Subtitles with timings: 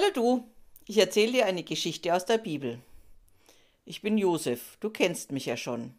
[0.00, 0.44] Hallo du,
[0.86, 2.78] ich erzähle dir eine Geschichte aus der Bibel.
[3.84, 5.92] Ich bin Josef, du kennst mich ja schon.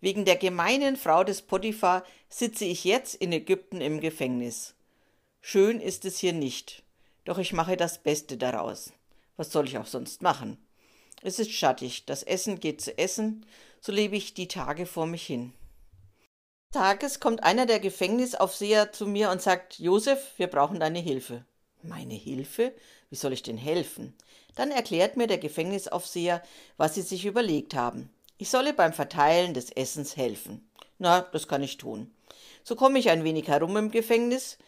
[0.00, 4.74] Wegen der gemeinen Frau des Potiphar sitze ich jetzt in Ägypten im Gefängnis.
[5.40, 6.82] Schön ist es hier nicht,
[7.26, 8.92] doch ich mache das Beste daraus.
[9.36, 10.58] Was soll ich auch sonst machen?
[11.22, 13.46] Es ist schattig, das Essen geht zu essen,
[13.80, 15.52] so lebe ich die Tage vor mich hin.
[16.72, 21.44] Tages kommt einer der Gefängnisaufseher zu mir und sagt, Josef, wir brauchen deine Hilfe.
[21.82, 22.72] Meine Hilfe?
[23.10, 24.14] Wie soll ich denn helfen?
[24.56, 26.42] Dann erklärt mir der Gefängnisaufseher,
[26.76, 28.10] was sie sich überlegt haben.
[28.36, 30.68] Ich solle beim Verteilen des Essens helfen.
[30.98, 32.12] Na, das kann ich tun.
[32.64, 34.58] So komme ich ein wenig herum im Gefängnis.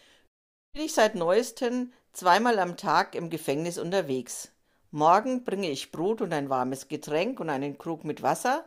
[0.73, 4.53] Bin ich seit neuestem zweimal am Tag im Gefängnis unterwegs.
[4.93, 8.65] Morgen bringe ich Brot und ein warmes Getränk und einen Krug mit Wasser.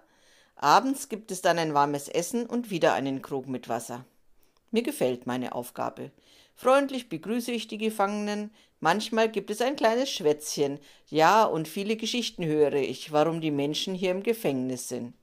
[0.55, 4.05] Abends gibt es dann ein warmes Essen und wieder einen Krug mit Wasser.
[4.71, 6.11] Mir gefällt meine Aufgabe.
[6.55, 10.79] Freundlich begrüße ich die Gefangenen, manchmal gibt es ein kleines Schwätzchen,
[11.09, 15.13] ja, und viele Geschichten höre ich, warum die Menschen hier im Gefängnis sind.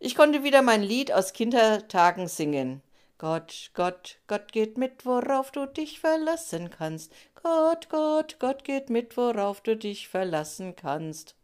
[0.00, 2.82] Ich konnte wieder mein Lied aus Kindertagen singen.
[3.18, 7.12] Gott, Gott, Gott geht mit, worauf du dich verlassen kannst.
[7.42, 11.34] Gott, Gott, Gott geht mit, worauf du dich verlassen kannst.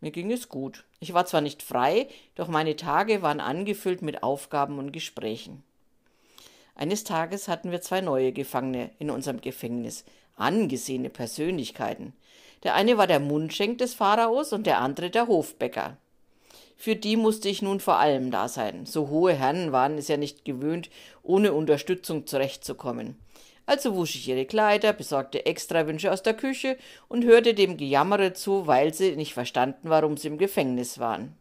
[0.00, 0.84] Mir ging es gut.
[1.00, 5.62] Ich war zwar nicht frei, doch meine Tage waren angefüllt mit Aufgaben und Gesprächen.
[6.82, 12.12] Eines Tages hatten wir zwei neue Gefangene in unserem Gefängnis, angesehene Persönlichkeiten.
[12.64, 15.96] Der eine war der Mundschenk des Pharaos und der andere der Hofbäcker.
[16.76, 18.84] Für die musste ich nun vor allem da sein.
[18.84, 20.90] So hohe Herren waren es ja nicht gewöhnt,
[21.22, 23.14] ohne Unterstützung zurechtzukommen.
[23.64, 28.66] Also wusch ich ihre Kleider, besorgte Extrawünsche aus der Küche und hörte dem Gejammere zu,
[28.66, 31.36] weil sie nicht verstanden, warum sie im Gefängnis waren.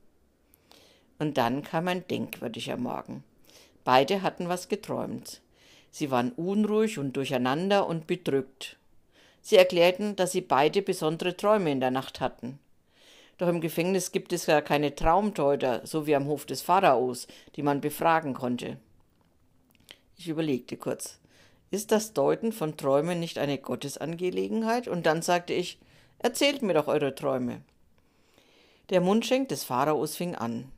[1.17, 3.23] Und dann kam ein denkwürdiger Morgen.
[3.83, 5.41] Beide hatten was geträumt.
[5.89, 8.77] Sie waren unruhig und durcheinander und bedrückt.
[9.41, 12.59] Sie erklärten, dass sie beide besondere Träume in der Nacht hatten.
[13.37, 17.63] Doch im Gefängnis gibt es ja keine Traumdeuter, so wie am Hof des Pharaos, die
[17.63, 18.77] man befragen konnte.
[20.15, 21.19] Ich überlegte kurz.
[21.71, 24.87] Ist das Deuten von Träumen nicht eine Gottesangelegenheit?
[24.87, 25.79] Und dann sagte ich,
[26.19, 27.61] erzählt mir doch eure Träume.
[28.91, 30.71] Der Mundschenk des Pharaos fing an.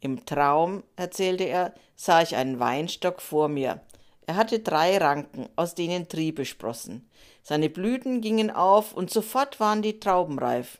[0.00, 3.80] Im Traum, erzählte er, sah ich einen Weinstock vor mir.
[4.26, 7.08] Er hatte drei Ranken, aus denen Triebe sprossen.
[7.42, 10.78] Seine Blüten gingen auf, und sofort waren die Trauben reif.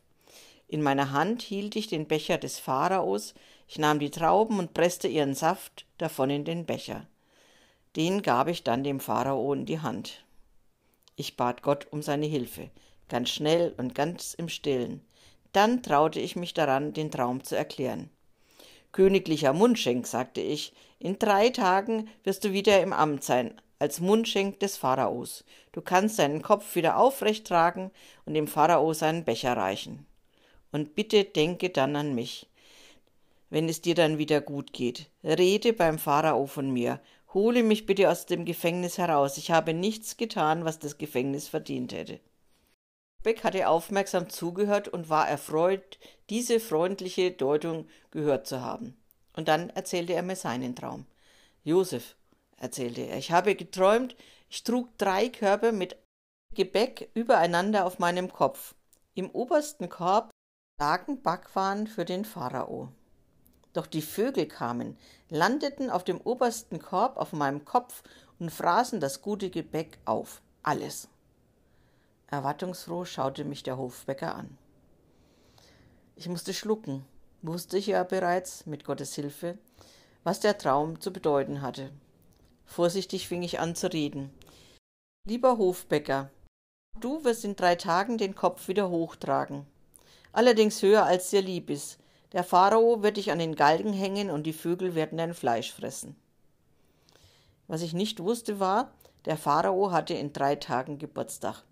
[0.68, 3.34] In meiner Hand hielt ich den Becher des Pharaos,
[3.66, 7.06] ich nahm die Trauben und presste ihren Saft davon in den Becher.
[7.96, 10.24] Den gab ich dann dem Pharao in die Hand.
[11.16, 12.70] Ich bat Gott um seine Hilfe,
[13.08, 15.00] ganz schnell und ganz im stillen.
[15.52, 18.10] Dann traute ich mich daran, den Traum zu erklären.
[18.92, 24.58] Königlicher Mundschenk, sagte ich, in drei Tagen wirst du wieder im Amt sein, als Mundschenk
[24.60, 25.44] des Pharaos.
[25.72, 27.90] Du kannst deinen Kopf wieder aufrecht tragen
[28.24, 30.06] und dem Pharao seinen Becher reichen.
[30.72, 32.48] Und bitte denke dann an mich.
[33.50, 37.00] Wenn es dir dann wieder gut geht, rede beim Pharao von mir,
[37.32, 41.92] hole mich bitte aus dem Gefängnis heraus, ich habe nichts getan, was das Gefängnis verdient
[41.92, 42.20] hätte.
[43.28, 45.98] Beck hatte aufmerksam zugehört und war erfreut,
[46.30, 48.96] diese freundliche Deutung gehört zu haben.
[49.36, 51.04] Und dann erzählte er mir seinen Traum.
[51.62, 52.16] Josef,
[52.56, 54.16] erzählte er, ich habe geträumt,
[54.48, 55.98] ich trug drei Körbe mit
[56.54, 58.74] Gebäck übereinander auf meinem Kopf.
[59.12, 60.30] Im obersten Korb
[60.80, 62.88] lagen Backwaren für den Pharao.
[63.74, 64.96] Doch die Vögel kamen,
[65.28, 68.02] landeten auf dem obersten Korb auf meinem Kopf
[68.38, 70.40] und fraßen das gute Gebäck auf.
[70.62, 71.10] Alles.
[72.30, 74.58] Erwartungsfroh schaute mich der Hofbäcker an.
[76.14, 77.06] Ich musste schlucken,
[77.40, 79.56] wusste ich ja bereits, mit Gottes Hilfe,
[80.24, 81.90] was der Traum zu bedeuten hatte.
[82.66, 84.30] Vorsichtig fing ich an zu reden.
[85.24, 86.28] Lieber Hofbäcker,
[87.00, 89.64] du wirst in drei Tagen den Kopf wieder hochtragen.
[90.32, 91.98] Allerdings höher als dir lieb ist.
[92.32, 96.14] Der Pharao wird dich an den Galgen hängen und die Vögel werden dein Fleisch fressen.
[97.68, 98.92] Was ich nicht wusste war,
[99.24, 101.64] der Pharao hatte in drei Tagen Geburtstag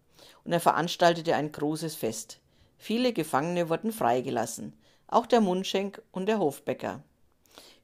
[0.45, 2.41] und er veranstaltete ein großes Fest.
[2.79, 4.75] Viele Gefangene wurden freigelassen,
[5.09, 7.03] auch der Mundschenk und der Hofbäcker.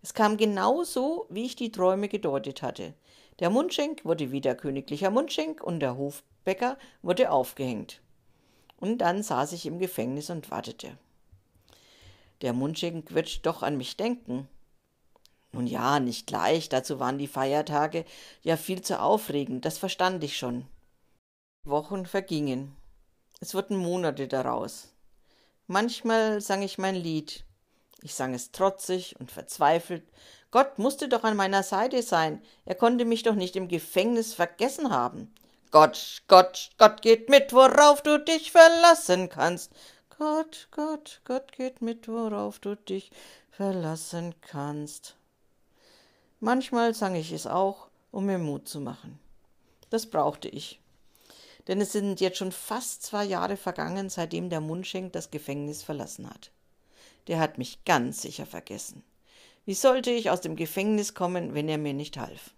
[0.02, 2.94] Es kam genau so, wie ich die Träume gedeutet hatte.
[3.38, 8.00] Der Mundschenk wurde wieder königlicher Mundschenk und der Hofbäcker wurde aufgehängt.
[8.78, 10.98] Und dann saß ich im Gefängnis und wartete.
[12.42, 14.48] Der Mundschenk wird doch an mich denken.
[15.52, 18.04] Nun ja, nicht gleich, dazu waren die Feiertage
[18.42, 20.66] ja viel zu aufregend, das verstand ich schon.
[21.64, 22.74] Wochen vergingen.
[23.40, 24.88] Es wurden Monate daraus.
[25.68, 27.44] Manchmal sang ich mein Lied.
[28.02, 30.02] Ich sang es trotzig und verzweifelt.
[30.50, 32.42] Gott musste doch an meiner Seite sein.
[32.64, 35.32] Er konnte mich doch nicht im Gefängnis vergessen haben.
[35.70, 39.70] Gott, Gott, Gott geht mit, worauf du dich verlassen kannst.
[40.18, 43.12] Gott, Gott, Gott geht mit, worauf du dich
[43.50, 45.14] verlassen kannst.
[46.40, 49.20] Manchmal sang ich es auch, um mir Mut zu machen.
[49.90, 50.81] Das brauchte ich.
[51.68, 56.28] Denn es sind jetzt schon fast zwei Jahre vergangen, seitdem der Mundschenk das Gefängnis verlassen
[56.28, 56.50] hat.
[57.28, 59.04] Der hat mich ganz sicher vergessen.
[59.64, 62.52] Wie sollte ich aus dem Gefängnis kommen, wenn er mir nicht half?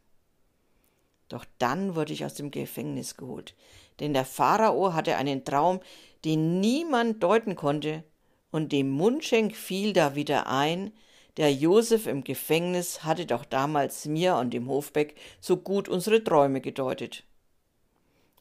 [1.29, 3.55] Doch dann wurde ich aus dem Gefängnis geholt,
[4.01, 5.81] denn der Pharao hatte einen Traum,
[6.25, 8.05] den niemand deuten konnte,
[8.51, 10.93] und dem Mundschenk fiel da wieder ein,
[11.37, 16.61] der Josef im Gefängnis hatte doch damals mir und dem Hofbeck so gut unsere Träume
[16.61, 17.25] gedeutet.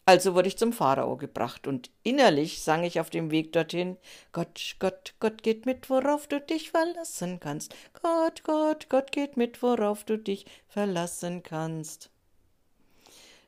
[0.05, 3.97] Also wurde ich zum Pharao gebracht und innerlich sang ich auf dem Weg dorthin:
[4.33, 7.73] Gott, Gott, Gott geht mit, worauf du dich verlassen kannst.
[8.01, 12.09] Gott, Gott, Gott geht mit, worauf du dich verlassen kannst.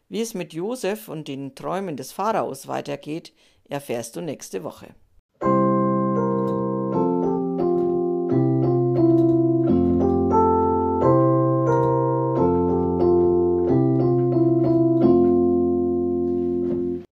[0.07, 3.33] Wie es mit Josef und den Träumen des Pharaos weitergeht,
[3.67, 4.95] erfährst du nächste Woche.